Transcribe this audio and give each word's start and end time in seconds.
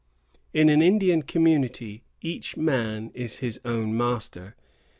In 0.51 0.69
an 0.69 0.81
Indian 0.81 1.21
community, 1.21 2.01
each 2.23 2.57
man 2.57 3.11
is 3.13 3.35
his 3.37 3.61
own 3.63 3.95
master. 3.95 4.55